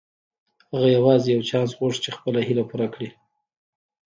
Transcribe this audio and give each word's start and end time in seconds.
هغه 0.71 0.87
يوازې 0.97 1.29
يو 1.35 1.41
چانس 1.49 1.69
غوښت 1.79 1.99
چې 2.05 2.09
خپله 2.17 2.39
هيله 2.47 2.63
پوره 2.69 2.87
کړي. 2.93 3.09